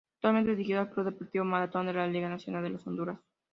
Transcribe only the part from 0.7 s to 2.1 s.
al Club Deportivo Marathón de la